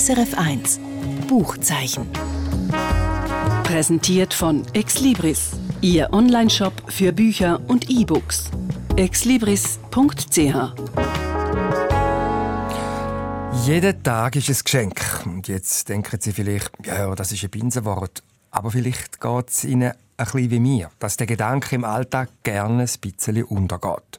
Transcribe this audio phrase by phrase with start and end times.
[0.00, 0.80] SRF 1
[1.28, 2.08] Buchzeichen.
[3.64, 5.50] Präsentiert von Exlibris,
[5.82, 8.46] Ihr Onlineshop für Bücher und E-Books.
[8.96, 10.38] exlibris.ch
[13.66, 15.26] Jeder Tag ist ein Geschenk.
[15.26, 18.22] Und jetzt denken Sie vielleicht, ja, das ist ein Binsenwort.
[18.50, 22.84] Aber vielleicht geht es Ihnen ein bisschen wie mir, dass der Gedanke im Alltag gerne
[22.84, 24.18] ein bisschen untergeht.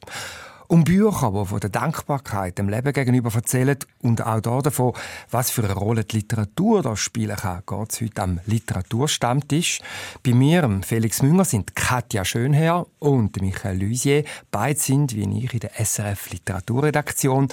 [0.72, 4.94] Um Bücher, die von der Dankbarkeit dem Leben gegenüber erzählen und auch davon,
[5.30, 9.80] was für eine Rolle die Literatur da spielen kann, geht es heute am Literaturstammtisch.
[10.22, 14.24] Bei mir, Felix Münger, sind Katja Schönherr und Michael Lusier.
[14.50, 17.48] Beide sind, wie ich, in der SRF Literaturredaktion.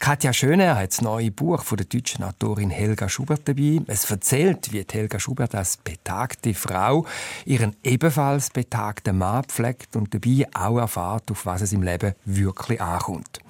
[0.00, 3.82] Katja Schönherr hat das neue Buch von der deutschen Autorin Helga Schubert dabei.
[3.86, 7.04] Es erzählt, wie Helga Schubert als betagte Frau
[7.44, 12.61] ihren ebenfalls betagten Mann pflegt und dabei auch erfahrt, auf was es im Leben wirklich
[12.62, 13.41] wirklich ankommt.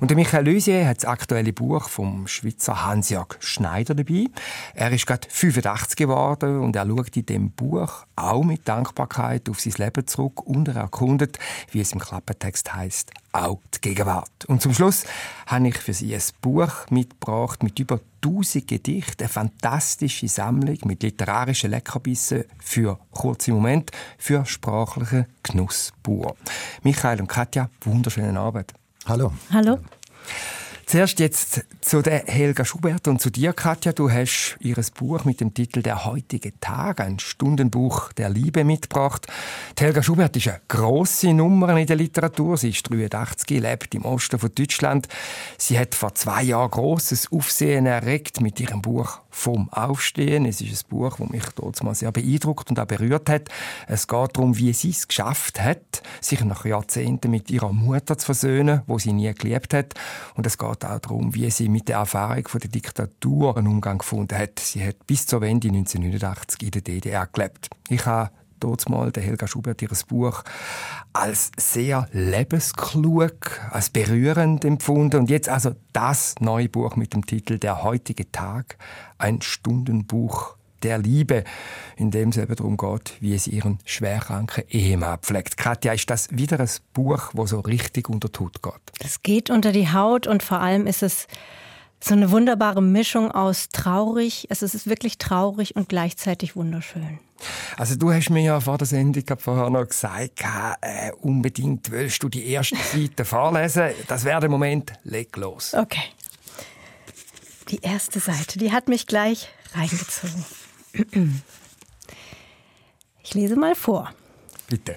[0.00, 4.26] Und der Michael Lusier hat das aktuelle Buch vom Schweizer Hans-Jörg Schneider dabei.
[4.74, 9.60] Er ist gerade 85 geworden und er schaut in dem Buch auch mit Dankbarkeit auf
[9.60, 11.38] sein Leben zurück und er erkundet,
[11.70, 14.46] wie es im Klappentext heißt, auch die Gegenwart.
[14.46, 15.04] Und zum Schluss
[15.46, 21.02] habe ich für Sie ein Buch mitgebracht mit über 1000 Gedichten, eine fantastische Sammlung mit
[21.02, 26.36] literarischen Leckerbissen für kurze Momente, für sprachlichen Genuss pur.
[26.82, 28.72] Michael und Katja, wunderschönen Abend.
[29.10, 29.32] Hallo.
[29.52, 29.80] Hallo.
[30.86, 33.92] Zuerst jetzt zu der Helga Schubert und zu dir, Katja.
[33.92, 39.26] Du hast ihr Buch mit dem Titel Der heutige Tag, ein Stundenbuch der Liebe mitgebracht.
[39.76, 42.56] Die Helga Schubert ist eine grosse Nummer in der Literatur.
[42.56, 45.08] Sie ist 83, lebt im Osten von Deutschland.
[45.58, 50.44] Sie hat vor zwei Jahren großes Aufsehen erregt mit ihrem Buch vom Aufstehen.
[50.44, 53.48] Es ist ein Buch, das mich mal sehr beeindruckt und auch berührt hat.
[53.86, 58.26] Es geht darum, wie sie es geschafft hat, sich nach Jahrzehnten mit ihrer Mutter zu
[58.26, 59.94] versöhnen, wo sie nie geliebt hat.
[60.34, 63.98] Und es geht auch darum, wie sie mit der Erfahrung von der Diktatur einen Umgang
[63.98, 64.58] gefunden hat.
[64.58, 67.68] Sie hat bis zur Wende 1989 in der DDR gelebt.
[67.88, 68.30] Ich habe
[68.88, 70.42] mal der Helga Schubert ihr Buch
[71.12, 77.58] als sehr lebensklug, als berührend empfunden und jetzt also das neue Buch mit dem Titel
[77.58, 78.76] Der heutige Tag,
[79.18, 81.44] ein Stundenbuch der Liebe,
[81.96, 85.56] in dem es eben darum geht, wie es ihren schwerkranken Ehemann pflegt.
[85.56, 89.04] Katja, ist das wieder ein Buch, wo so richtig unter Haut geht?
[89.04, 91.26] Es geht unter die Haut und vor allem ist es
[92.02, 97.18] so eine wunderbare Mischung aus traurig, es ist wirklich traurig und gleichzeitig wunderschön.
[97.76, 100.42] Also du hast mir ja vor der Sendung vorher noch gesagt,
[100.80, 103.90] äh, unbedingt willst du die erste Seite vorlesen.
[104.08, 105.74] Das wäre der Moment, leg los.
[105.74, 106.02] Okay.
[107.68, 110.44] Die erste Seite, die hat mich gleich reingezogen.
[113.22, 114.10] Ich lese mal vor.
[114.66, 114.96] Bitte.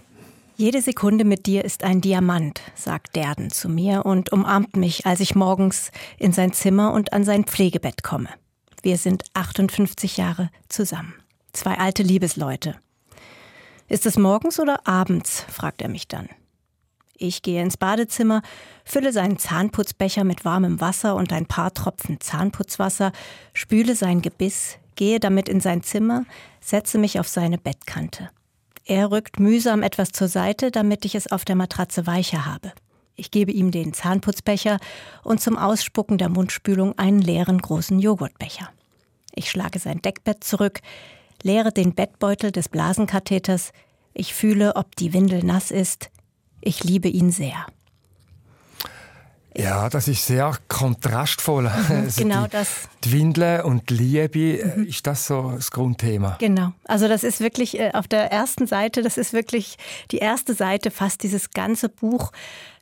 [0.56, 5.20] Jede Sekunde mit dir ist ein Diamant, sagt Derden zu mir und umarmt mich, als
[5.20, 8.30] ich morgens in sein Zimmer und an sein Pflegebett komme.
[8.84, 11.16] Wir sind 58 Jahre zusammen.
[11.54, 12.76] Zwei alte Liebesleute.
[13.88, 15.44] Ist es morgens oder abends?
[15.50, 16.30] fragt er mich dann.
[17.18, 18.44] Ich gehe ins Badezimmer,
[18.86, 23.12] fülle seinen Zahnputzbecher mit warmem Wasser und ein paar Tropfen Zahnputzwasser,
[23.54, 26.26] spüle sein Gebiss, gehe damit in sein Zimmer,
[26.62, 28.30] setze mich auf seine Bettkante.
[28.86, 32.74] Er rückt mühsam etwas zur Seite, damit ich es auf der Matratze weicher habe.
[33.16, 34.80] Ich gebe ihm den Zahnputzbecher
[35.24, 38.70] und zum Ausspucken der Mundspülung einen leeren großen Joghurtbecher.
[39.36, 40.82] Ich schlage sein Deckbett zurück,
[41.44, 43.72] leere den Bettbeutel des Blasenkatheters.
[44.14, 46.10] Ich fühle, ob die Windel nass ist.
[46.62, 47.66] Ich liebe ihn sehr.
[49.56, 51.64] Ja, das ist sehr kontrastvoll.
[51.64, 52.90] Mhm, also genau die, das.
[53.04, 54.86] Die Windeln und die Liebe, mhm.
[54.86, 56.38] ist das so das Grundthema?
[56.40, 56.74] Genau.
[56.86, 59.78] Also das ist wirklich äh, auf der ersten Seite, das ist wirklich
[60.12, 62.32] die erste Seite, fasst dieses ganze Buch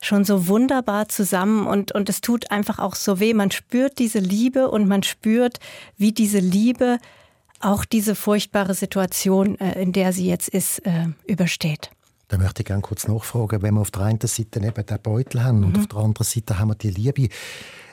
[0.00, 3.34] schon so wunderbar zusammen und, und es tut einfach auch so weh.
[3.34, 5.58] Man spürt diese Liebe und man spürt,
[5.96, 6.98] wie diese Liebe
[7.60, 11.90] auch diese furchtbare Situation, äh, in der sie jetzt ist, äh, übersteht.
[12.32, 15.44] Da möchte ich gerne kurz nachfragen, wenn wir auf der einen Seite eben den Beutel
[15.44, 15.64] haben mhm.
[15.66, 17.28] und auf der anderen Seite haben wir die Liebe.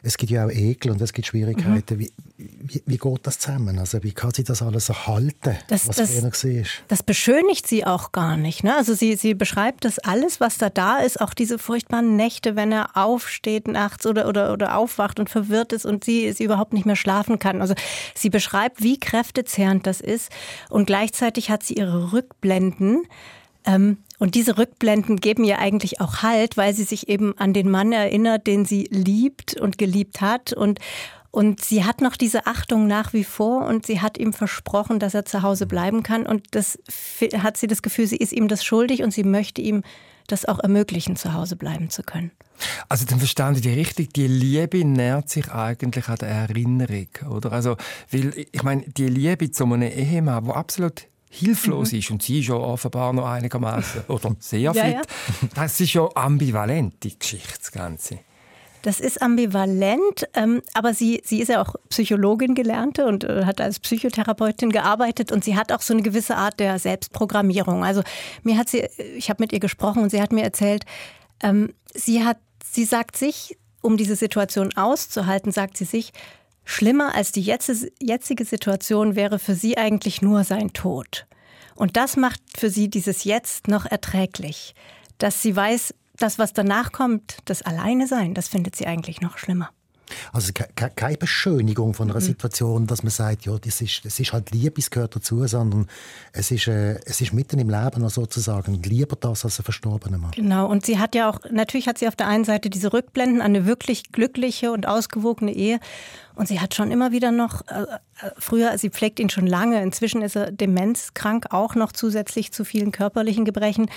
[0.01, 1.95] Es gibt ja auch Ekel und es gibt Schwierigkeiten.
[1.95, 2.00] Mhm.
[2.00, 3.77] Wie, wie, wie, geht das zusammen?
[3.80, 6.63] Also wie kann sie das alles erhalten, das, was das, früher war?
[6.88, 8.63] Das beschönigt sie auch gar nicht.
[8.63, 8.77] Ne?
[8.77, 12.71] Also sie, sie beschreibt das alles, was da da ist, auch diese furchtbaren Nächte, wenn
[12.71, 16.85] er aufsteht nachts oder, oder, oder aufwacht und verwirrt ist und sie, sie überhaupt nicht
[16.85, 17.59] mehr schlafen kann.
[17.59, 17.74] Also
[18.15, 20.31] sie beschreibt, wie kräftezehrend das ist
[20.69, 23.03] und gleichzeitig hat sie ihre Rückblenden,
[23.65, 27.71] ähm, und diese Rückblenden geben ihr eigentlich auch Halt, weil sie sich eben an den
[27.71, 30.51] Mann erinnert, den sie liebt und geliebt hat.
[30.51, 30.80] Und,
[31.31, 35.13] und sie hat noch diese Achtung nach wie vor und sie hat ihm versprochen, dass
[35.13, 36.25] er zu Hause bleiben kann.
[36.25, 36.77] Und das
[37.38, 39.83] hat sie das Gefühl, sie ist ihm das schuldig und sie möchte ihm
[40.27, 42.31] das auch ermöglichen, zu Hause bleiben zu können.
[42.89, 47.54] Also dann verstanden ich die richtig, die Liebe nährt sich eigentlich an der Erinnerung, oder?
[47.54, 47.77] Also,
[48.12, 52.00] weil, ich meine, die Liebe zu einem Ehemann, der absolut hilflos mhm.
[52.00, 55.02] ist und sie ist ja offenbar noch einigermaßen oder sehr fit, ja, ja.
[55.56, 58.20] das ist ja ambivalent, die Geschichte, das Ganze.
[58.81, 63.60] Das ist ambivalent, ähm, aber sie, sie ist ja auch Psychologin gelernte und äh, hat
[63.60, 67.84] als Psychotherapeutin gearbeitet und sie hat auch so eine gewisse Art der Selbstprogrammierung.
[67.84, 68.04] Also
[68.44, 68.88] mir hat sie,
[69.18, 70.86] ich habe mit ihr gesprochen und sie hat mir erzählt,
[71.44, 76.12] ähm, sie hat, sie sagt sich, um diese Situation auszuhalten, sagt sie sich,
[76.69, 81.25] schlimmer als die jetzige Situation wäre für sie eigentlich nur sein Tod.
[81.75, 84.75] Und das macht für sie dieses Jetzt noch erträglich,
[85.18, 89.38] dass sie weiß, das, was danach kommt, das Alleine sein, das findet sie eigentlich noch
[89.38, 89.69] schlimmer.
[90.33, 92.25] Also keine Beschönigung von einer mhm.
[92.25, 95.88] Situation, dass man sagt, ja, das ist, das ist halt Liebe, es gehört dazu, sondern
[96.33, 98.81] es ist, äh, es ist mitten im Leben sozusagen.
[98.83, 100.31] Lieber das als ein verstorbener Mann.
[100.31, 103.42] Genau, und sie hat ja auch, natürlich hat sie auf der einen Seite diese Rückblenden
[103.42, 105.80] an eine wirklich glückliche und ausgewogene Ehe.
[106.39, 109.83] Und sie hat schon immer wieder noch, äh, äh früher, sie pflegt ihn schon lange,
[109.83, 113.91] inzwischen ist er demenzkrank, auch noch zusätzlich zu vielen körperlichen Gebrechen.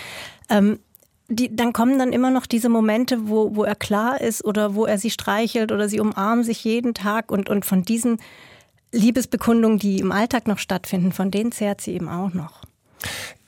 [0.48, 0.80] Ähm,
[1.28, 4.86] die, dann kommen dann immer noch diese Momente, wo, wo er klar ist oder wo
[4.86, 8.18] er sie streichelt oder sie umarmen sich jeden Tag und, und von diesen
[8.90, 12.62] Liebesbekundungen, die im Alltag noch stattfinden, von denen zehrt sie eben auch noch.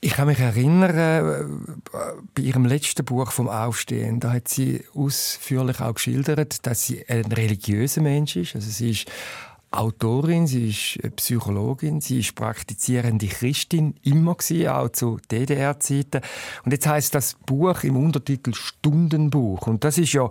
[0.01, 1.43] Ich kann mich erinnern, äh,
[2.35, 7.31] bei ihrem letzten Buch vom Aufstehen, da hat sie ausführlich auch geschildert, dass sie ein
[7.31, 8.55] religiöser Mensch ist.
[8.55, 9.11] Also sie ist
[9.75, 16.21] Autorin, sie ist Psychologin, sie ist praktizierende Christin, immer gewesen, auch zu DDR-Zeiten.
[16.63, 19.67] Und jetzt heißt das Buch im Untertitel Stundenbuch.
[19.67, 20.29] Und das ist ja,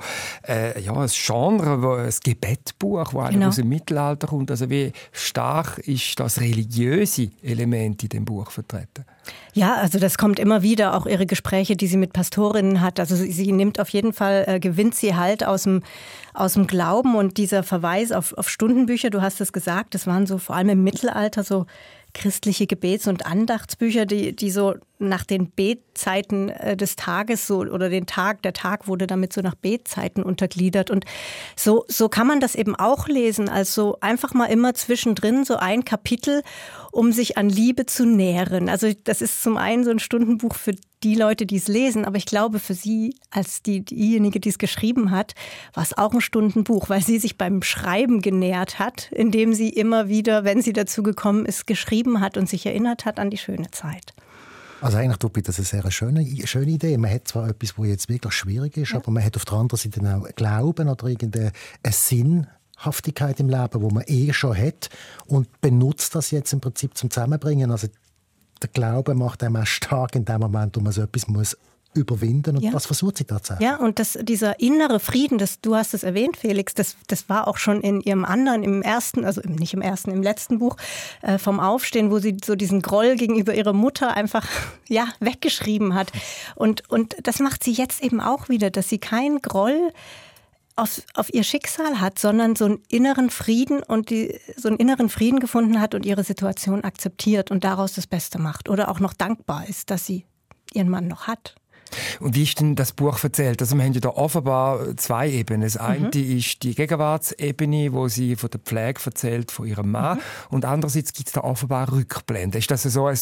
[0.49, 3.49] äh, ja ein Genre, ein Gebetbuch, das genau.
[3.49, 4.51] aus dem Mittelalter kommt.
[4.51, 9.05] Also wie stark ist das religiöse Element in dem Buch vertreten?
[9.53, 12.99] Ja, also das kommt immer wieder, auch ihre Gespräche, die sie mit Pastorinnen hat.
[12.99, 15.83] Also sie, sie nimmt auf jeden Fall, äh, gewinnt sie halt aus dem,
[16.33, 20.27] aus dem Glauben und dieser Verweis auf, auf Stundenbücher, du hast es gesagt, das waren
[20.27, 21.67] so vor allem im Mittelalter so
[22.15, 27.91] christliche Gebets- und Andachtsbücher, die, die so nach den Betzeiten äh, des Tages so oder
[27.91, 30.91] den Tag, der Tag wurde damit so nach Betzeiten untergliedert.
[30.91, 31.05] Und
[31.57, 33.49] so, so kann man das eben auch lesen.
[33.49, 36.43] Also einfach mal immer zwischendrin so ein Kapitel,
[36.93, 38.69] um sich an Liebe zu nähren.
[38.69, 40.75] Also das ist zum einen so ein Stundenbuch für
[41.05, 44.59] die Leute, die es lesen, aber ich glaube für sie, als die, diejenige, die es
[44.59, 45.35] geschrieben hat,
[45.75, 50.09] war es auch ein Stundenbuch, weil sie sich beim Schreiben genährt hat, indem sie immer
[50.09, 53.71] wieder, wenn sie dazu gekommen ist, geschrieben hat und sich erinnert hat an die schöne
[53.71, 54.15] Zeit.
[54.81, 56.97] Also eigentlich tut das eine sehr schöne, schöne Idee.
[56.99, 58.99] Man hat zwar etwas, wo jetzt wirklich schwierig ist, ja.
[58.99, 61.53] aber man hat auf der anderen Seite auch Glauben oder irgendeinen
[61.91, 62.47] Sinn
[62.79, 64.91] Haftigkeit im Leben, wo man eh schon hat
[65.27, 67.71] und benutzt das jetzt im Prinzip zum Zusammenbringen.
[67.71, 67.89] Also
[68.65, 71.57] der Glaube macht einem auch stark in dem Moment, wo man so etwas muss
[71.93, 72.73] überwinden und ja.
[72.73, 73.69] was versucht sie tatsächlich.
[73.69, 77.47] Ja, und das, dieser innere Frieden, das, du hast es erwähnt, Felix, das, das war
[77.47, 80.77] auch schon in ihrem anderen, im ersten, also nicht im ersten, im letzten Buch
[81.23, 84.49] äh, vom Aufstehen, wo sie so diesen Groll gegenüber ihrer Mutter einfach
[84.89, 86.11] ja, weggeschrieben hat.
[86.57, 89.93] Und, und das macht sie jetzt eben auch wieder, dass sie keinen Groll
[90.77, 95.09] auf, auf ihr Schicksal hat, sondern so einen inneren Frieden und die, so einen inneren
[95.09, 99.13] Frieden gefunden hat und ihre Situation akzeptiert und daraus das Beste macht oder auch noch
[99.13, 100.27] dankbar ist, dass sie
[100.73, 101.55] ihren Mann noch hat.
[102.21, 103.61] Und wie ist denn das Buch erzählt?
[103.61, 105.63] Also wir haben ja da offenbar zwei Ebenen.
[105.63, 106.39] Das eine mhm.
[106.39, 110.19] ist die Gegenwartsebene, wo sie von der Pflege erzählt von ihrem Mann.
[110.19, 110.23] Mhm.
[110.51, 112.59] Und andererseits gibt es da offenbar Rückblenden.
[112.59, 113.19] Ist das so ein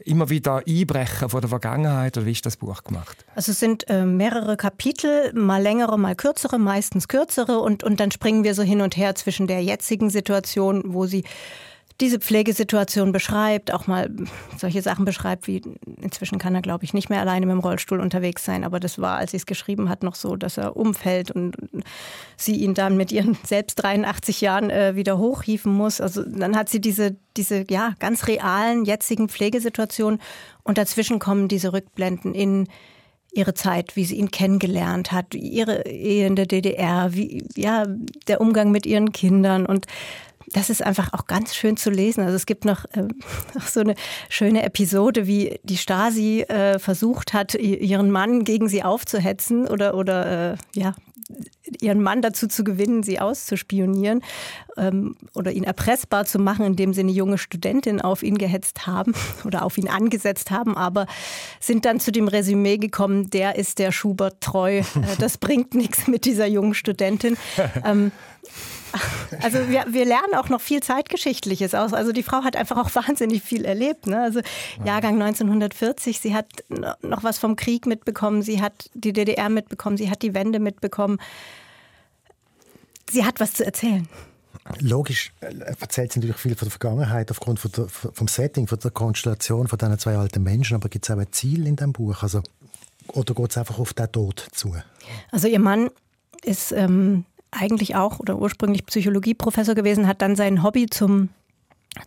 [0.00, 3.24] immer wieder Einbrechen von der Vergangenheit oder wie ist das Buch gemacht?
[3.34, 7.60] Also es sind äh, mehrere Kapitel, mal längere, mal kürzere, meistens kürzere.
[7.60, 11.24] Und, und dann springen wir so hin und her zwischen der jetzigen Situation, wo sie
[12.00, 14.10] diese Pflegesituation beschreibt, auch mal
[14.56, 15.62] solche Sachen beschreibt, wie
[16.00, 18.98] inzwischen kann er, glaube ich, nicht mehr alleine mit dem Rollstuhl unterwegs sein, aber das
[18.98, 21.56] war, als sie es geschrieben hat, noch so, dass er umfällt und
[22.36, 26.00] sie ihn dann mit ihren selbst 83 Jahren äh, wieder hochhieven muss.
[26.00, 30.20] Also dann hat sie diese, diese ja, ganz realen, jetzigen Pflegesituationen.
[30.62, 32.68] Und dazwischen kommen diese Rückblenden in
[33.32, 37.86] ihre Zeit, wie sie ihn kennengelernt hat, ihre Ehe in der DDR, wie, ja,
[38.26, 39.66] der Umgang mit ihren Kindern.
[39.66, 39.86] Und
[40.52, 42.22] das ist einfach auch ganz schön zu lesen.
[42.22, 43.02] Also es gibt noch, äh,
[43.54, 43.94] noch so eine
[44.28, 50.52] schöne Episode, wie die Stasi äh, versucht hat, ihren Mann gegen sie aufzuhetzen oder, oder
[50.52, 50.94] äh, ja,
[51.80, 54.22] ihren Mann dazu zu gewinnen, sie auszuspionieren
[54.76, 59.14] ähm, oder ihn erpressbar zu machen, indem sie eine junge Studentin auf ihn gehetzt haben
[59.44, 61.06] oder auf ihn angesetzt haben, aber
[61.60, 64.84] sind dann zu dem Resümee gekommen, der ist der Schubert treu, äh,
[65.18, 67.36] das bringt nichts mit dieser jungen Studentin.
[67.84, 68.12] Ähm,
[69.42, 71.92] Also wir, wir lernen auch noch viel Zeitgeschichtliches aus.
[71.92, 74.06] Also die Frau hat einfach auch wahnsinnig viel erlebt.
[74.06, 74.20] Ne?
[74.20, 74.40] Also
[74.84, 76.46] Jahrgang 1940, sie hat
[77.02, 81.18] noch was vom Krieg mitbekommen, sie hat die DDR mitbekommen, sie hat die Wende mitbekommen.
[83.08, 84.08] Sie hat was zu erzählen.
[84.78, 88.78] Logisch äh, erzählt sie natürlich viel von der Vergangenheit aufgrund von der, vom Setting, von
[88.78, 90.76] der Konstellation von diesen zwei alten Menschen.
[90.76, 92.22] Aber gibt es auch ein Ziel in dem Buch?
[92.22, 92.42] Also,
[93.08, 94.76] oder geht es einfach auf den Tod zu?
[95.30, 95.90] Also ihr Mann
[96.44, 101.30] ist ähm, eigentlich auch oder ursprünglich Psychologieprofessor gewesen, hat dann sein Hobby zum,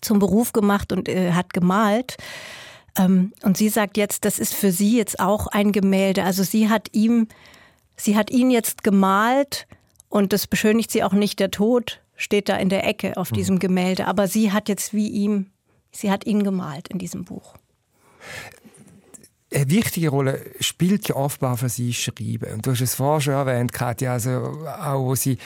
[0.01, 2.17] zum Beruf gemacht und äh, hat gemalt.
[2.97, 6.23] Ähm, und sie sagt jetzt, das ist für sie jetzt auch ein Gemälde.
[6.23, 7.27] Also sie hat ihm,
[7.97, 9.67] sie hat ihn jetzt gemalt
[10.09, 11.39] und das beschönigt sie auch nicht.
[11.39, 13.35] Der Tod steht da in der Ecke auf mhm.
[13.35, 14.07] diesem Gemälde.
[14.07, 15.47] Aber sie hat jetzt wie ihm,
[15.91, 17.55] sie hat ihn gemalt in diesem Buch.
[19.53, 22.53] Eine wichtige Rolle spielt ja offenbar für sie Schreiben.
[22.53, 25.38] Und du hast es vorher schon erwähnt, Katja, also auch wo sie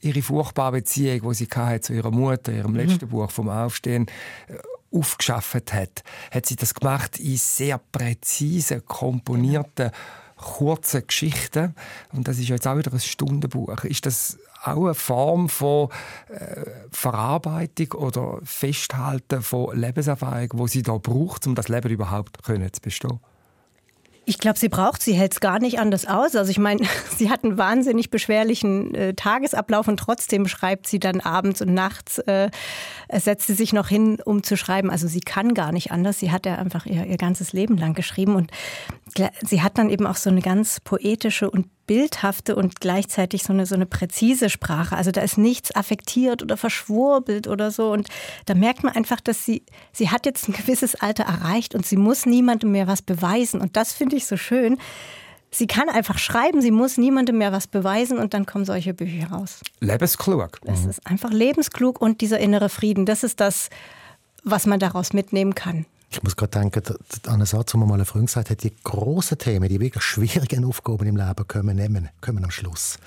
[0.00, 2.78] ihre furchtbare Beziehung, die sie hatte zu ihrer Mutter, ihrem mhm.
[2.78, 4.06] letzten Buch vom Aufstehen,
[4.48, 4.54] äh,
[4.90, 9.90] aufgeschafft hat, hat sie das gemacht in sehr präzise komponierten
[10.38, 11.74] kurzen Geschichten.
[12.12, 13.84] Und das ist jetzt auch wieder ein Stundenbuch.
[13.84, 14.38] Ist das
[14.74, 15.88] auch eine Form von
[16.28, 22.72] äh, Verarbeitung oder Festhalten von Lebenserfahrung, wo sie da braucht, um das Leben überhaupt können
[22.72, 23.20] zu bestehen?
[24.28, 26.36] Ich glaube, sie braucht, sie hält es gar nicht anders aus.
[26.36, 31.20] Also ich meine, sie hat einen wahnsinnig beschwerlichen äh, Tagesablauf und trotzdem schreibt sie dann
[31.20, 32.50] abends und nachts, äh,
[33.10, 34.90] setzt sie sich noch hin, um zu schreiben.
[34.90, 36.18] Also sie kann gar nicht anders.
[36.18, 38.50] Sie hat ja einfach ihr, ihr ganzes Leben lang geschrieben und
[39.46, 43.66] sie hat dann eben auch so eine ganz poetische und bildhafte und gleichzeitig so eine,
[43.66, 44.96] so eine präzise Sprache.
[44.96, 47.90] Also da ist nichts affektiert oder verschwurbelt oder so.
[47.90, 48.06] Und
[48.46, 51.96] da merkt man einfach, dass sie, sie hat jetzt ein gewisses Alter erreicht und sie
[51.96, 53.60] muss niemandem mehr was beweisen.
[53.60, 54.78] Und das finde ich so schön.
[55.50, 59.28] Sie kann einfach schreiben, sie muss niemandem mehr was beweisen und dann kommen solche Bücher
[59.28, 59.60] raus.
[59.80, 60.60] Lebensklug.
[60.66, 63.70] Es ist einfach lebensklug und dieser innere Frieden, das ist das,
[64.44, 65.86] was man daraus mitnehmen kann.
[66.10, 66.82] Ich muss gerade denken
[67.26, 70.02] an einen Satz, wo man mal eine Freund gesagt hat, die grossen Themen, die wirklich
[70.02, 72.98] schwierigen Aufgaben im Leben kommen, nehmen, kommen am Schluss.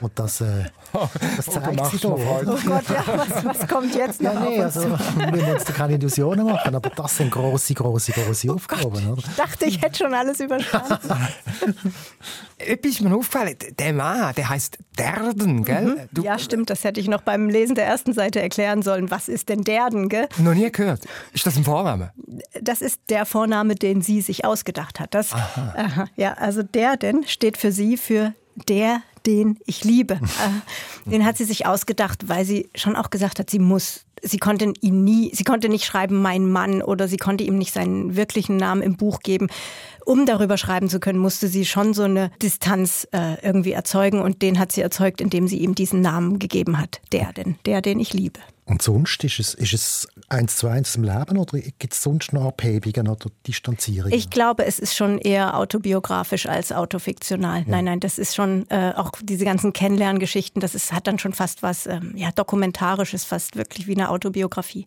[0.00, 0.64] Und das, äh,
[1.36, 2.18] das zeigt sich doch.
[2.18, 4.80] Oh Gott, ja, was, was kommt jetzt noch ja, nee, also,
[5.16, 8.90] Wir müssen uns da keine Illusionen machen, aber das sind grosse, grosse, grosse oh Aufgaben.
[8.90, 9.18] Gott, oder?
[9.18, 10.98] Ich dachte, ich hätte schon alles überstanden.
[12.58, 16.08] Etwas ist mir aufgefallen, der Mann, der heißt Derden, gell?
[16.10, 16.22] Mhm.
[16.22, 19.10] ja, stimmt, das hätte ich noch beim Lesen der ersten Seite erklären sollen.
[19.10, 20.28] Was ist denn Derden, gell?
[20.38, 21.02] Noch nie gehört.
[21.32, 22.12] Ist das ein Vorname?
[22.60, 25.14] Das ist der Vorname, den sie sich ausgedacht hat.
[25.14, 25.74] Das, aha.
[25.76, 28.34] Aha, ja, also Derden steht für sie für
[28.68, 30.14] der, den ich liebe.
[30.14, 34.38] Äh, den hat sie sich ausgedacht, weil sie schon auch gesagt hat, sie muss sie
[34.38, 38.16] konnte ihn nie, sie konnte nicht schreiben, mein Mann, oder sie konnte ihm nicht seinen
[38.16, 39.48] wirklichen Namen im Buch geben.
[40.04, 44.42] Um darüber schreiben zu können, musste sie schon so eine Distanz äh, irgendwie erzeugen und
[44.42, 47.00] den hat sie erzeugt, indem sie ihm diesen Namen gegeben hat.
[47.12, 48.40] Der denn, der, den ich liebe.
[48.64, 52.32] Und sonst ist es, ist es eins zu eins im Leben oder gibt es sonst
[52.32, 54.12] noch Abhebungen oder Distanzierungen?
[54.16, 57.60] Ich glaube, es ist schon eher autobiografisch als autofiktional.
[57.60, 57.64] Ja.
[57.66, 61.32] Nein, nein, das ist schon äh, auch diese ganzen Kennenlerngeschichten, das ist, hat dann schon
[61.32, 64.86] fast was ähm, ja, Dokumentarisches, fast wirklich wie eine Autobiografie.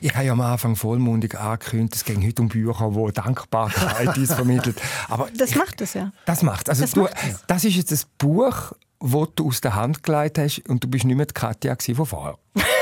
[0.00, 4.34] Ich habe ja am Anfang vollmundig angekündigt, es ging heute um Bücher, wo Dankbarkeit ist
[4.34, 4.80] vermittelt.
[5.08, 6.12] Aber das ich, macht es ja.
[6.26, 7.08] Das macht Also das, du,
[7.48, 11.04] das ist jetzt das Buch, das du aus der Hand geleitet hast und du bist
[11.04, 12.38] nicht mehr die Katja von vorher.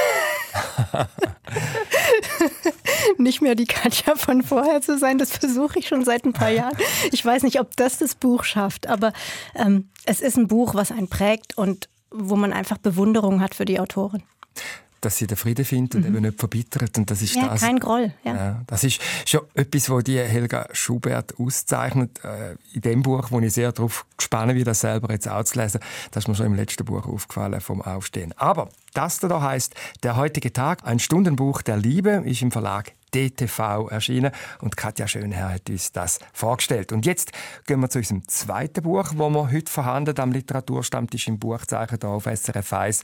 [3.18, 5.18] nicht mehr die Katja von vorher zu sein.
[5.18, 6.76] Das versuche ich schon seit ein paar Jahren.
[7.10, 9.12] Ich weiß nicht, ob das das Buch schafft, aber
[9.54, 13.64] ähm, es ist ein Buch, was einen prägt und wo man einfach Bewunderung hat für
[13.64, 14.22] die Autorin
[15.02, 16.16] dass sie den Frieden findet und mhm.
[16.16, 16.96] eben nicht verbittert.
[16.96, 17.60] Und das ist ja, das.
[17.60, 18.12] kein Groll.
[18.24, 18.34] Ja.
[18.34, 18.62] ja.
[18.66, 22.24] das ist schon etwas, was die Helga Schubert auszeichnet.
[22.24, 25.80] Äh, in dem Buch, wo ich sehr darauf gespannt bin, das selber jetzt auszulesen.
[26.12, 28.32] Das ist mir schon im letzten Buch aufgefallen, vom Aufstehen.
[28.36, 33.88] Aber das da heißt Der heutige Tag, ein Stundenbuch der Liebe, ist im Verlag DTV
[33.90, 36.92] erschienen und Katja Schönherr hat uns das vorgestellt.
[36.92, 37.32] Und jetzt
[37.66, 42.08] gehen wir zu unserem zweiten Buch, wo wir heute verhandeln am Literaturstammtisch im Buchzeichen hier
[42.08, 43.02] auf SRF 1.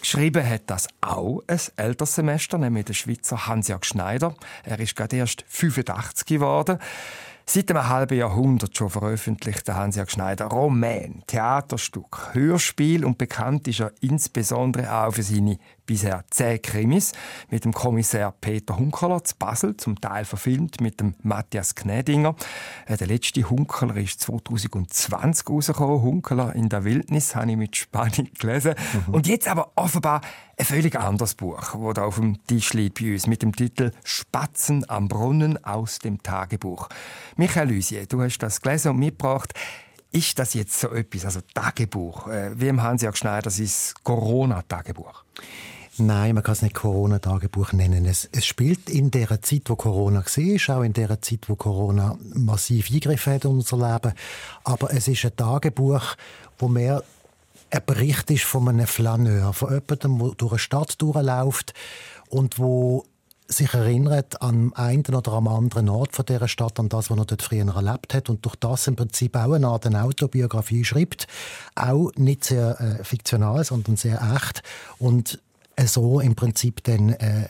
[0.00, 4.34] Geschrieben hat das auch ein älteres Semester, nämlich der Schweizer Hans-Jörg Schneider.
[4.64, 6.78] Er ist gerade erst 85 geworden.
[7.48, 13.92] Seit einem halben Jahrhundert schon veröffentlicht Hans-Jörg Schneider Roman, Theaterstück, Hörspiel und bekannt ist er
[14.00, 17.12] insbesondere auch für seine bisher zehn Krimis
[17.50, 22.34] mit dem Kommissar Peter Hunkeler zu Basel, zum Teil verfilmt mit dem Matthias Gnädinger.
[22.86, 26.02] Äh, der letzte Hunkeler ist 2020 rausgekommen.
[26.02, 28.74] Hunkeler in der Wildnis habe ich mit Spannung gelesen.
[29.06, 29.14] Mhm.
[29.14, 30.20] Und jetzt aber offenbar
[30.58, 33.92] ein völlig anderes Buch, das da auf dem Tisch liegt bei uns, mit dem Titel
[34.04, 36.88] Spatzen am Brunnen aus dem Tagebuch.
[37.36, 39.52] Michael Lysie, du hast das gelesen und mitgebracht.
[40.12, 42.28] ist das jetzt so etwas, also Tagebuch?
[42.28, 45.24] Äh, wie im Hans-Jörg Schneider, das ist Corona-Tagebuch.
[45.98, 48.04] Nein, man kann es nicht Corona-Tagebuch nennen.
[48.04, 52.18] Es, es, spielt in der Zeit, wo Corona war, auch in der Zeit, wo Corona
[52.34, 54.14] massiv eingegriffen hat in unser Leben.
[54.64, 56.02] Aber es ist ein Tagebuch,
[56.58, 57.02] wo mehr
[57.70, 61.72] ein Bericht ist von einem Flaneur, von jemandem, der durch eine Stadt durchläuft
[62.28, 63.04] und wo
[63.48, 67.24] sich erinnert an einen oder am anderen Ort von dieser Stadt, an das, was er
[67.24, 71.26] dort früher erlebt hat und durch das im Prinzip auch eine Art Autobiografie schreibt.
[71.74, 74.62] Auch nicht sehr äh, fiktional, sondern sehr echt
[74.98, 75.40] und
[75.84, 77.48] so im Prinzip dann äh,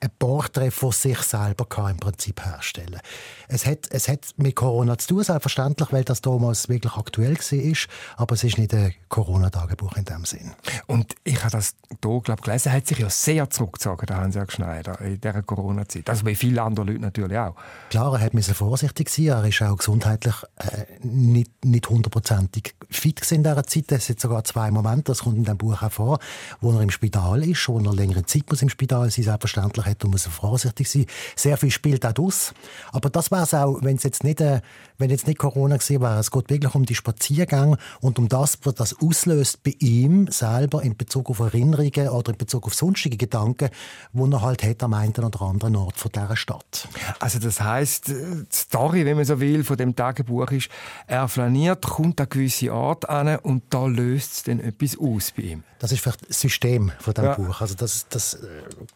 [0.00, 3.00] ein Porträt von sich selber kann im Prinzip herstellen.
[3.48, 7.76] Es hat, es hat mit Corona zu tun, selbstverständlich, weil das damals wirklich aktuell war,
[8.16, 10.52] aber es ist nicht ein Corona-Tagebuch in dem Sinn.
[10.86, 14.50] Und ich habe das hier glaub, gelesen, er hat sich ja sehr zurückgezogen, der Hans-Jörg
[14.50, 16.10] Schneider, in dieser Corona-Zeit.
[16.10, 17.54] Also wie viele andere Leute natürlich auch.
[17.88, 23.42] Klar, er musste vorsichtig sein, er ist auch gesundheitlich äh, nicht, nicht hundertprozentig fit in
[23.42, 23.92] dieser Zeit.
[23.92, 26.18] Es sind sogar zwei Momente, das kommt in dem Buch auch vor,
[26.60, 30.04] wo er im Spital ist, wo er längere Zeit muss im Spital sein, selbstverständlich hat
[30.04, 31.06] und muss vorsichtig sein.
[31.34, 32.54] Sehr viel spielt auch aus.
[32.92, 34.60] Aber das wäre es auch, wenn es jetzt nicht, äh,
[34.98, 36.18] wenn jetzt nicht Corona gewesen wäre.
[36.18, 40.82] Es geht wirklich um die Spaziergänge und um das, was das auslöst bei ihm selber
[40.82, 43.70] in Bezug auf Erinnerungen oder in Bezug auf sonstige Gedanken,
[44.12, 46.88] die er halt hat am einen oder anderen Ort von dieser Stadt.
[47.20, 50.68] Also das heißt, die Story, wenn man so will, von dem Tagebuch ist,
[51.06, 55.42] er flaniert, kommt an gewisse Ort an und da löst es dann etwas aus bei
[55.42, 55.64] ihm.
[55.78, 57.34] Das ist vielleicht das System von diesem ja.
[57.34, 57.60] Buch.
[57.60, 58.46] Also das, das, äh,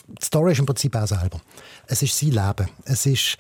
[0.09, 1.41] die Story ist im Prinzip auch selber.
[1.87, 2.71] Es ist sein Leben.
[2.85, 3.37] Es ist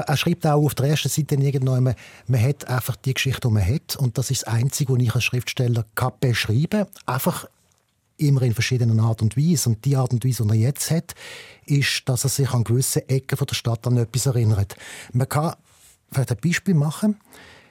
[0.00, 1.94] er, schreibt auch auf der ersten Seite irgendwann,
[2.26, 3.96] man hat einfach die Geschichte, die man hat.
[3.96, 7.46] Und das ist das Einzige, was ich als Schriftsteller kann beschreiben Einfach
[8.16, 9.70] immer in verschiedenen Art und Weise.
[9.70, 11.14] Und die Art und Weise, die er jetzt hat,
[11.66, 14.76] ist, dass er sich an gewisse Ecken der Stadt an etwas erinnert.
[15.12, 15.54] Man kann
[16.10, 17.16] vielleicht ein Beispiel machen.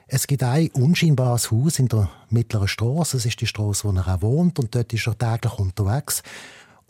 [0.06, 3.16] Es gibt ein unscheinbares Haus in der mittleren Straße.
[3.16, 4.58] Das ist die Straße, wo er auch wohnt.
[4.58, 6.22] Und dort ist er täglich unterwegs.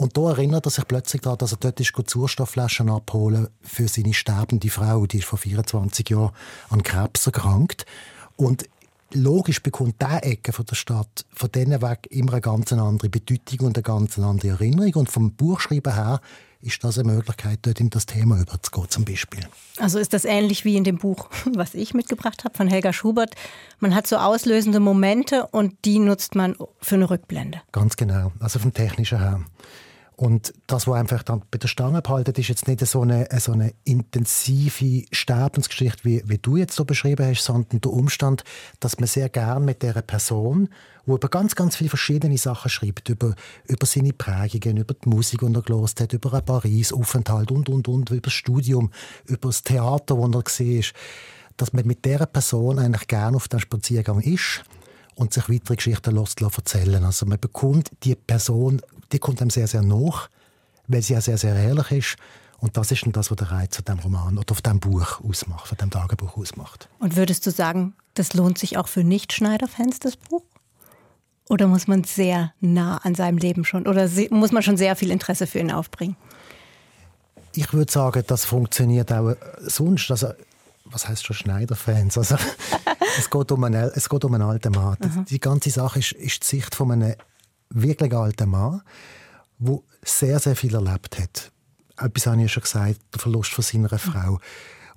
[0.02, 4.12] Und da erinnert er sich plötzlich daran, dass er dort ist Sauerstoffflaschen abholen für seine
[4.12, 6.32] sterbende Frau, die ist vor 24 Jahren
[6.71, 7.87] an Krebs erkrankt.
[8.35, 8.68] Und
[9.12, 13.68] logisch bekommt diese Ecke von der Stadt von denen weg immer eine ganz andere Bedeutung
[13.68, 14.92] und eine ganz andere Erinnerung.
[14.94, 16.21] Und vom Buchschreiben her
[16.62, 19.46] ist das eine Möglichkeit, dort in das Thema überzugehen, zum Beispiel.
[19.79, 23.37] Also ist das ähnlich wie in dem Buch, was ich mitgebracht habe von Helga Schubert.
[23.79, 27.62] Man hat so auslösende Momente und die nutzt man für eine Rückblende.
[27.70, 29.40] Ganz genau, also vom Technischen her.
[30.22, 33.50] Und das, was einfach dann bei der Stange behalten, ist jetzt nicht so eine, so
[33.50, 38.44] eine intensive Sterbensgeschichte, wie, wie du jetzt so beschrieben hast, sondern der Umstand,
[38.78, 40.68] dass man sehr gern mit der Person,
[41.06, 43.35] wo über ganz, ganz viele verschiedene Sachen schreibt, über,
[43.66, 47.88] über seine Prägungen, über die Musik, die er gelost hat, über einen Paris-Aufenthalt und, und,
[47.88, 48.92] und, über das Studium,
[49.24, 50.44] über das Theater, wo er war,
[51.56, 54.62] dass man mit dieser Person eigentlich gern auf dem Spaziergang ist
[55.16, 57.04] und sich weitere Geschichten lässt, erzählen.
[57.04, 58.80] Also man bekommt die Person
[59.12, 60.29] die kommt einem sehr, sehr nach,
[60.88, 62.16] weil sie ja sehr, sehr ehrlich ist.
[62.59, 65.20] Und das ist dann das, was der Reiz von dem Roman oder auf dem Buch
[65.29, 66.88] ausmacht, von dem Tagebuch ausmacht.
[67.01, 70.44] Und würdest du sagen, das lohnt sich auch für Nicht-Schneider-Fans, das Buch?
[71.48, 75.11] Oder muss man sehr nah an seinem Leben schon, oder muss man schon sehr viel
[75.11, 76.16] Interesse für ihn aufbringen?
[77.55, 80.11] Ich würde sagen, das funktioniert auch sonst.
[80.11, 80.29] Also,
[80.85, 82.16] was heißt schon Schneider-Fans?
[82.16, 82.37] Also,
[83.18, 84.96] es, geht um einen, es geht um einen alten Mann.
[85.01, 85.25] Mhm.
[85.25, 87.16] Die ganze Sache ist, ist die Sicht von einem
[87.74, 88.82] wirklich alter Mann,
[89.58, 91.52] der sehr, sehr viel erlebt hat.
[91.98, 94.38] Etwas habe ich ja schon gesagt, der Verlust von seiner Frau.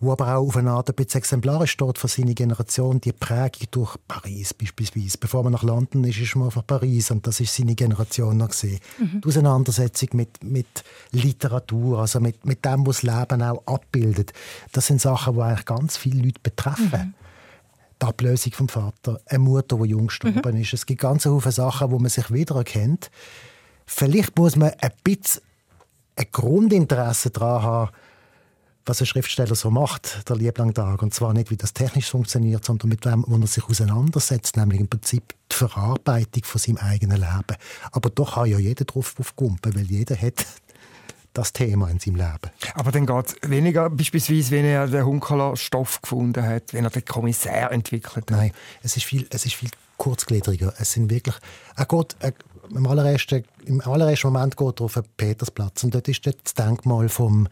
[0.01, 3.67] Wo aber auch auf eine Art ein bisschen exemplarisch steht für seine Generation, die Prägung
[3.71, 5.17] durch Paris beispielsweise.
[5.17, 8.49] Bevor man nach London ist, ist man auf Paris und das ist seine Generation noch
[8.49, 8.79] gesehen.
[8.97, 9.21] Mhm.
[9.21, 14.33] Die Auseinandersetzung mit, mit Literatur, also mit, mit dem, was das Leben auch abbildet,
[14.73, 17.13] das sind Sachen, die eigentlich ganz viele Leute betreffen.
[17.17, 17.24] Mhm
[18.01, 20.61] die Ablösung vom Vater, eine Mutter, die jung gestorben mhm.
[20.61, 20.73] ist.
[20.73, 23.09] Es gibt ganz viele Sachen, wo man sich wiedererkennt.
[23.85, 25.41] Vielleicht muss man ein bisschen
[26.15, 27.91] ein Grundinteresse daran haben,
[28.85, 31.01] was ein Schriftsteller so macht, der lieblang Tag.
[31.01, 34.79] Und zwar nicht, wie das technisch funktioniert, sondern mit wem wo er sich auseinandersetzt, nämlich
[34.79, 37.57] im Prinzip die Verarbeitung von seinem eigenen Leben.
[37.91, 40.45] Aber doch hat ja jeder drauf aufgumpen, weil jeder hat
[41.37, 42.51] das Thema in seinem Leben.
[42.73, 46.89] Aber dann geht es weniger, beispielsweise, wenn er den Hunkeler Stoff gefunden hat, wenn er
[46.89, 48.31] den Kommissär entwickelt hat.
[48.31, 50.73] Nein, es ist viel, es ist viel kurzgliedriger.
[50.79, 51.35] Es sind wirklich,
[51.75, 52.33] er geht, er,
[52.69, 57.09] im, allerersten, im allerersten Moment geht er auf den Petersplatz und dort ist das Denkmal
[57.09, 57.47] vom,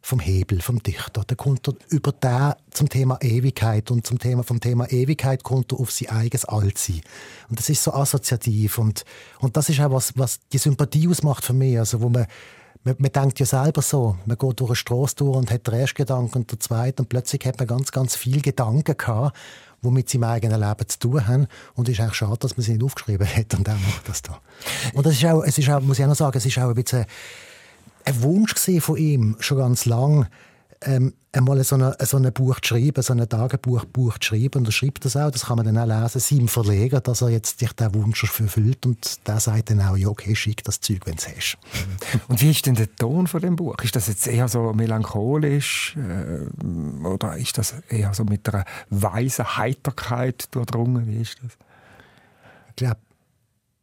[0.00, 1.24] vom Hebel, vom Dichter.
[1.26, 5.72] Da kommt er über den zum Thema Ewigkeit und zum Thema, vom Thema Ewigkeit kommt
[5.72, 7.00] er auf sein eigenes Altsein.
[7.48, 9.04] Und das ist so assoziativ und,
[9.40, 12.26] und das ist auch was, was die Sympathie ausmacht für mich, also wo man
[12.84, 15.74] man, man denkt ja selber so, man geht durch eine Straße durch und hat den
[15.74, 19.36] ersten Gedanken und den zweiten und plötzlich hat man ganz, ganz viele Gedanken gehabt,
[19.82, 21.46] die mit seinem eigenen Leben zu tun haben.
[21.74, 24.22] Und es ist eigentlich schade, dass man sie nicht aufgeschrieben hat und dann macht das
[24.22, 24.40] da.
[24.94, 26.68] Und das ist auch, es ist auch, muss ich auch noch sagen, es ist auch
[26.68, 27.04] ein bisschen
[28.04, 30.26] ein Wunsch von ihm, schon ganz lang,
[30.82, 34.58] ähm, einmal so ein so eine Buch zu schreiben, so ein Tagebuch Buch zu schreiben.
[34.58, 37.30] Und er schreibt das auch, das kann man dann auch lesen, seinem Verleger, dass er
[37.30, 38.86] jetzt sich diesen Wunsch erfüllt.
[38.86, 41.58] Und der sagt dann auch, ja, okay, schick das Zeug, wenn du es hast.
[42.28, 43.76] Und wie ist denn der Ton von dem Buch?
[43.82, 49.56] Ist das jetzt eher so melancholisch äh, oder ist das eher so mit einer weisen
[49.56, 51.06] Heiterkeit durchdrungen?
[51.06, 51.52] Wie ist das?
[52.68, 53.00] Ich glaube,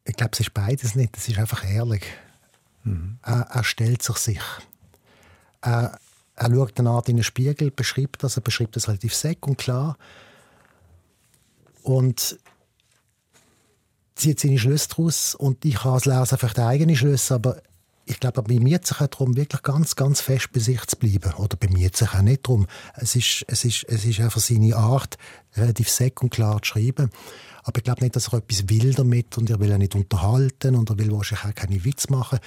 [0.06, 1.18] ich glaub, es ist beides nicht.
[1.18, 2.04] Es ist einfach ehrlich.
[2.84, 3.18] Mhm.
[3.24, 4.42] Er, er stellt sich sich.
[5.62, 5.98] Er,
[6.36, 9.58] er schaut eine Art in den Spiegel, beschreibt das, er beschreibt das relativ seck und
[9.58, 9.98] klar
[11.82, 12.38] und
[14.16, 17.62] zieht seine Schlüsse daraus und ich kann als Leser vielleicht eigene Schlüsse, aber
[18.06, 21.34] ich glaube, bei mir sich auch darum, wirklich ganz, ganz fest bei sich zu bleiben.
[21.34, 22.68] Oder bei mir sich auch nicht darum.
[22.94, 25.18] Es ist, es, ist, es ist einfach seine Art,
[25.56, 27.10] relativ seck und klar zu schreiben.
[27.64, 30.76] Aber ich glaube nicht, dass er etwas will damit und er will ja nicht unterhalten
[30.76, 32.38] und er will wahrscheinlich auch keine Witz machen.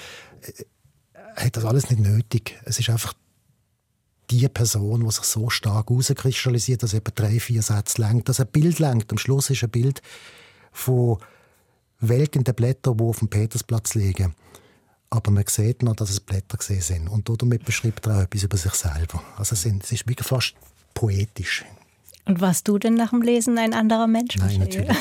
[1.35, 2.57] Er hat das alles nicht nötig.
[2.64, 3.14] Es ist einfach
[4.31, 8.47] die Person, die sich so stark herauskristallisiert, dass eben drei, vier Sätze lang, dass ein
[8.49, 9.11] Bild lenkt.
[9.11, 10.03] Am Schluss ist ein Bild
[10.73, 11.19] von
[12.01, 14.35] welkenden Blättern, die auf dem Petersplatz liegen.
[15.11, 17.09] Aber man sieht noch, dass es Blätter gesehen sind.
[17.09, 19.23] Und damit beschreibt er auch etwas über sich selber.
[19.37, 20.55] Also es ist wirklich fast
[20.93, 21.64] poetisch.
[22.27, 24.37] Und warst du denn nach dem Lesen ein anderer Mensch?
[24.37, 25.01] Nein, natürlich nicht.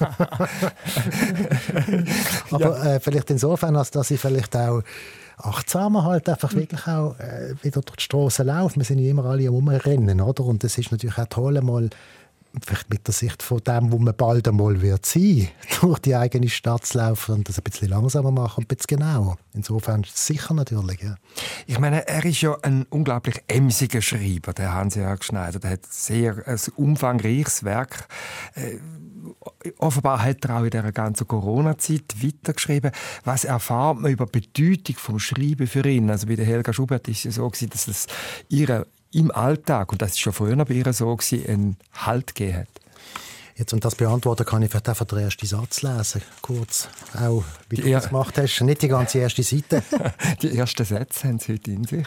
[2.50, 4.82] Aber äh, vielleicht insofern, als dass ich vielleicht auch
[5.36, 6.58] achtsamer halt einfach mhm.
[6.58, 8.80] wirklich auch äh, wieder durch die Straße laufen.
[8.80, 10.44] Wir sind ja immer alle am Umrennen, oder?
[10.44, 11.90] Und es ist natürlich auch toll, mal
[12.62, 15.48] vielleicht mit der Sicht von dem, wo man bald einmal wird sein,
[15.80, 18.98] durch die eigene Stadt zu laufen und das ein bisschen langsamer machen und ein bisschen
[18.98, 19.38] genauer.
[19.54, 21.16] Insofern sicher natürlich, ja.
[21.66, 25.58] Ich meine, er ist ja ein unglaublich emsiger Schreiber, der Hans-Jörg Schneider.
[25.58, 28.06] Der hat sehr ein umfangreiches Werk
[28.54, 28.78] äh,
[29.78, 32.90] offenbar hat er auch in dieser ganzen Corona-Zeit weitergeschrieben.
[33.24, 36.10] Was erfahrt man über die Bedeutung vom Schreiben für ihn?
[36.10, 38.06] Also bei Helga Schubert ist es so dass es
[38.48, 42.83] ihre im Alltag, und das ist schon früher bei ihr so, einen Halt gegeben hat.
[43.56, 47.76] Jetzt, um das beantworten, kann ich vielleicht einfach den ersten Satz lesen, kurz, auch wie
[47.76, 48.60] du das gemacht hast.
[48.62, 49.82] Nicht die ganze erste Seite.
[50.42, 52.06] die ersten Sätze haben Sie heute in sich.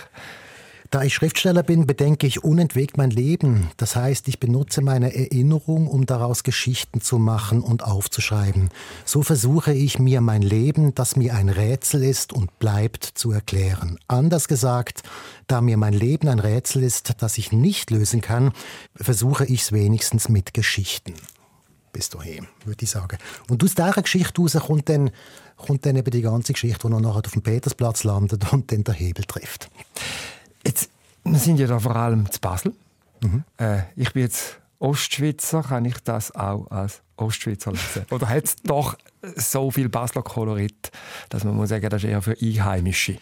[0.90, 3.70] Da ich Schriftsteller bin, bedenke ich unentwegt mein Leben.
[3.76, 8.70] Das heißt, ich benutze meine Erinnerung, um daraus Geschichten zu machen und aufzuschreiben.
[9.04, 14.00] So versuche ich mir mein Leben, das mir ein Rätsel ist und bleibt, zu erklären.
[14.08, 15.04] Anders gesagt,
[15.48, 18.52] da mir mein Leben ein Rätsel ist, das ich nicht lösen kann,
[18.96, 21.14] versuche ich es wenigstens mit Geschichten.
[21.94, 23.18] Bis dahin, würde ich sagen.
[23.50, 25.12] Und aus dieser Geschichte heraus kommt dann,
[25.56, 28.84] kommt dann eben die ganze Geschichte, die noch nachher auf dem Petersplatz landet und dann
[28.84, 29.70] der Hebel trifft.
[30.66, 30.90] Jetzt,
[31.24, 32.74] wir sind ja da vor allem zu Basel.
[33.22, 33.44] Mhm.
[33.58, 38.06] Äh, ich bin jetzt Ostschweizer, kann ich das auch als Ostschweizer lesen?
[38.12, 38.96] Oder hat es doch
[39.36, 40.92] so viel Basler Kolorit,
[41.30, 43.18] dass man muss sagen, das ist eher für Einheimische?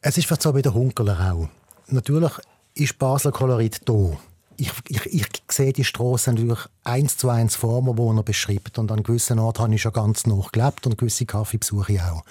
[0.00, 1.48] Es ist fast so wie der Hunkerler auch.
[1.88, 2.32] Natürlich
[2.74, 4.16] ist Basler Kolorit da.
[4.56, 8.78] Ich, ich, ich sehe die Straße natürlich eins zu eins vor mir, wo er beschreibt.
[8.78, 12.02] Und an gewissen Orten habe ich schon ganz noch gelebt und gewisse Kaffee besuche ich
[12.02, 12.24] auch.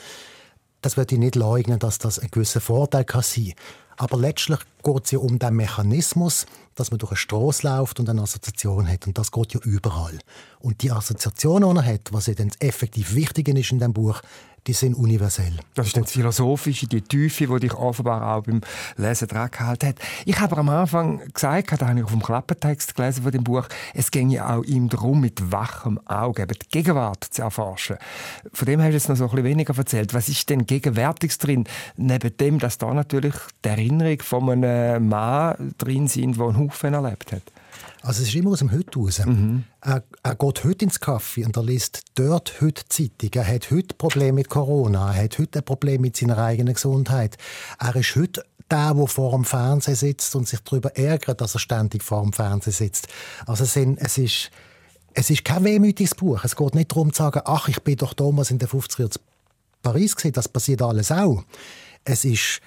[0.82, 3.54] Das würde ich nicht leugnen, dass das ein gewisser Vorteil kann sein.
[3.98, 8.10] Aber letztlich geht es ja um den Mechanismus, dass man durch eine Straße läuft und
[8.10, 9.08] eine Assoziation hat.
[9.08, 10.18] Und das geht ja überall.
[10.60, 14.22] Und die Assoziation, die er hat, was ja dann effektiv wichtig ist in dem Buch,
[14.68, 15.54] die sind universell.
[15.76, 18.62] Das ist dann das Philosophische, die Tiefe, die dich offenbar auch beim
[18.98, 19.96] Lesen dran gehalten hat.
[20.26, 23.68] Ich habe am Anfang gesagt, da habe ich auf dem Klappentext gelesen von dem Buch,
[23.94, 27.98] es ginge auch ihm darum, mit wachem Auge die Gegenwart zu erforschen.
[28.54, 30.14] Von dem hast du jetzt noch so ein bisschen weniger erzählt.
[30.14, 31.66] Was ist denn Gegenwärtiges drin?
[31.98, 36.94] Neben dem, dass da natürlich die Erinnerung von einem Mann drin sind, der einen Haufen
[36.94, 37.44] erlebt hat.
[38.04, 39.22] Also es ist immer aus dem Heute raus.
[39.26, 39.64] Mhm.
[39.82, 43.30] Er, er, geht heute ins Kaffee und er liest dort heute Zeitung.
[43.34, 45.16] Er hat heute Probleme mit Corona.
[45.16, 47.38] Er hat heute ein Problem mit seiner eigenen Gesundheit.
[47.80, 51.60] Er ist heute der, der vor dem Fernsehen sitzt und sich darüber ärgert, dass er
[51.60, 53.08] ständig vor dem Fernsehen sitzt.
[53.46, 54.52] Also es, sind, es ist...
[55.16, 56.44] Es ist kein wehmütiges Buch.
[56.44, 59.12] Es geht nicht darum zu sagen, ach, ich bin doch damals in den 50er Jahren
[59.84, 61.44] Paris gesehen, das passiert alles auch.
[62.04, 62.62] Es ist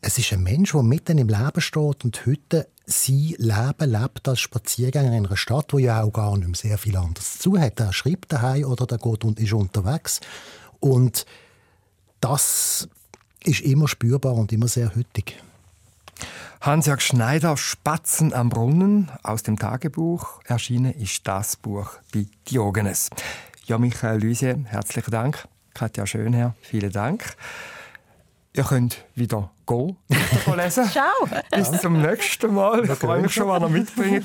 [0.00, 4.40] es ist ein Mensch, der mitten im Leben steht und heute sein Leben lebt als
[4.40, 7.80] Spaziergänger in einer Stadt, wo ja auch gar nicht mehr sehr viel anderes zu hat.
[7.80, 10.20] Er schreibt daheim oder der geht und ist unterwegs.
[10.78, 11.26] Und
[12.20, 12.88] das
[13.42, 15.42] ist immer spürbar und immer sehr hütig.
[16.60, 20.40] Hans-Jörg Schneider, Spatzen am Brunnen aus dem Tagebuch.
[20.44, 23.10] Erschienen ist das Buch bei Diogenes.
[23.66, 25.48] Ja, Michael Lüse, herzlichen Dank.
[25.74, 27.36] Katja Schönherr, vielen Dank.
[28.56, 29.98] Ihr könnt wieder gehen,
[30.56, 30.86] lesen.
[30.94, 31.28] Schau.
[31.54, 32.84] Bis zum nächsten Mal.
[32.86, 34.24] Ich freue mich schon, was ihr mitbringt.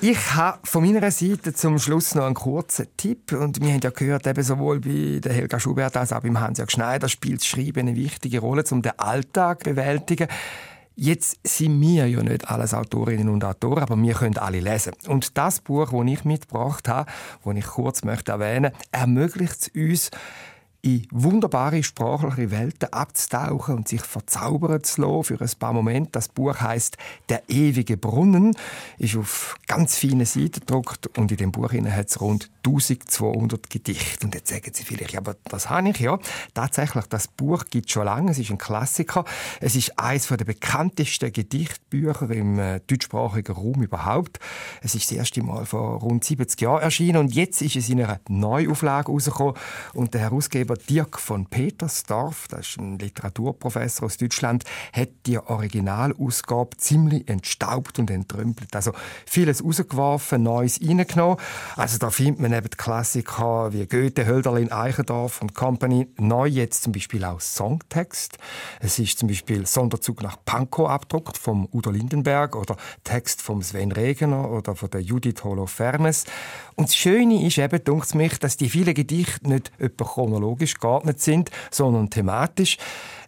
[0.00, 3.32] Ich habe von meiner Seite zum Schluss noch einen kurzen Tipp.
[3.32, 6.70] Und wir haben ja gehört, eben sowohl bei der Helga Schubert als auch beim Hans-Jörg
[6.70, 10.28] Schneider spielt das Schreiben eine wichtige Rolle, um den Alltag zu bewältigen.
[10.94, 14.92] Jetzt sind wir ja nicht alles Autorinnen und Autoren, aber wir können alle lesen.
[15.08, 17.10] Und das Buch, das ich mitgebracht habe,
[17.44, 20.10] das ich kurz möchte erwähnen möchte, ermöglicht es uns,
[20.84, 26.10] in wunderbare sprachliche Welten abzutauchen und sich verzaubern zu lassen für ein paar Momente.
[26.12, 26.96] Das Buch heißt
[27.28, 28.56] Der ewige Brunnen,
[28.98, 34.26] ist auf ganz feinen Seiten gedruckt und in dem Buch hat es rund 1200 Gedichte.
[34.26, 36.18] Und jetzt sagen Sie vielleicht, ja, aber das habe ich ja.
[36.54, 38.30] Tatsächlich, das Buch gibt es schon lange.
[38.30, 39.24] Es ist ein Klassiker.
[39.60, 44.38] Es ist eines der bekanntesten Gedichtbücher im äh, deutschsprachigen Raum überhaupt.
[44.80, 48.02] Es ist das erste Mal vor rund 70 Jahren erschienen und jetzt ist es in
[48.02, 49.54] einer Neuauflage rausgekommen
[49.94, 55.38] und der Herausgeber Herausgeber Dirk von Petersdorf, das ist ein Literaturprofessor aus Deutschland, hat die
[55.38, 58.74] Originalausgabe ziemlich entstaubt und entrümpelt.
[58.74, 58.92] Also
[59.26, 61.38] vieles rausgeworfen, Neues reingenommen.
[61.76, 66.08] Also da findet man eben Klassiker wie Goethe, Hölderlin, Eichendorff und Company.
[66.18, 68.38] Neu jetzt zum Beispiel auch Songtext.
[68.80, 73.92] Es ist zum Beispiel Sonderzug nach Pankow abgedruckt vom Udo Lindenberg oder Text vom Sven
[73.92, 76.24] Regener oder von der Judith Holofernes.
[76.74, 81.20] Und das Schöne ist eben, denkt mich, dass die vielen Gedichte nicht etwa chronologisch geordnet
[81.20, 82.78] sind, sondern thematisch.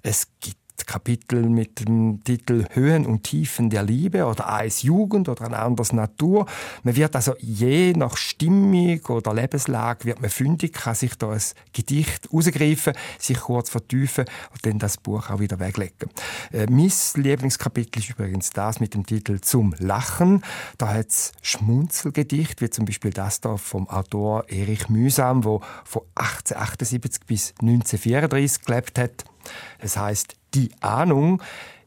[0.03, 5.44] Es gibt Kapitel mit dem Titel Höhen und Tiefen der Liebe oder Eis Jugend oder
[5.44, 6.47] ein anderes Natur.
[6.83, 11.42] Man wird also je nach Stimmung oder Lebenslage wird man fündig, kann sich da ein
[11.73, 16.11] Gedicht rausgreifen, sich kurz vertiefen und dann das Buch auch wieder weglegen.
[16.53, 20.42] Äh, mein Lieblingskapitel ist übrigens das mit dem Titel Zum Lachen.
[20.79, 26.03] Da hat es Schmunzelgedicht, wie zum Beispiel das da vom Autor Erich Mühsam, wo von
[26.14, 29.25] 1878 bis 1934 gelebt hat.
[29.79, 31.43] Es heißt Die Ahnung,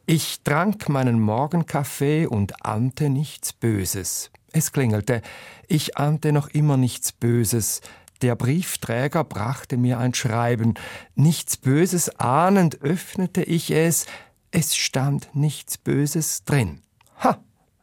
[0.05, 4.29] ich trank meinen Morgenkaffee und ahnte nichts Böses.
[4.51, 5.21] Es klingelte,
[5.69, 7.79] ich ahnte noch immer nichts Böses.
[8.21, 10.73] Der Briefträger brachte mir ein Schreiben.
[11.15, 14.05] Nichts Böses ahnend öffnete ich es.
[14.51, 16.81] Es stand nichts Böses drin.
[17.23, 17.37] Ha,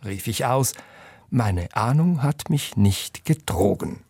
[0.04, 0.74] rief ich aus.
[1.30, 4.02] Meine Ahnung hat mich nicht getrogen.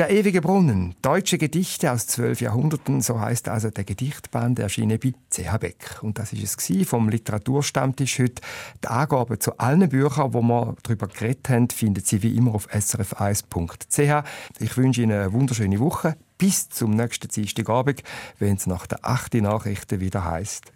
[0.00, 5.12] Der ewige Brunnen, deutsche Gedichte aus zwölf Jahrhunderten, so heißt also der Gedichtband, erschienen bei
[5.28, 5.98] CH Beck.
[6.00, 8.40] Und das ist es vom Literaturstammtisch heute.
[8.82, 12.66] Die Angaben zu allen Büchern, wo wir darüber geredet haben, finden Sie wie immer auf
[12.70, 14.24] srf1.ch.
[14.58, 16.16] Ich wünsche Ihnen eine wunderschöne Woche.
[16.38, 18.02] Bis zum nächsten Dienstagabend,
[18.38, 19.34] wenn es nach der 8.
[19.34, 20.72] Nachrichten wieder heißt.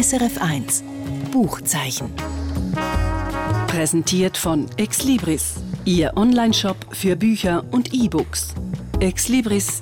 [0.00, 0.84] SRF 1
[1.32, 2.12] Buchzeichen.
[3.66, 8.54] Präsentiert von Exlibris Ihr Onlineshop für Bücher und E-Books.
[9.00, 9.78] exlibris.ch